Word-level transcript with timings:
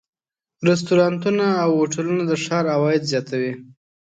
رستورانتونه 0.67 1.45
او 1.63 1.69
هوټلونه 1.79 2.23
د 2.27 2.31
ښار 2.43 2.65
عواید 2.75 3.03
زیاتوي. 3.11 3.53